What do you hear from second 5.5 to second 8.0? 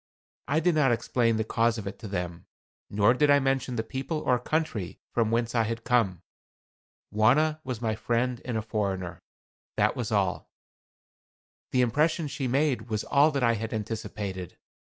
I had come. Wauna was my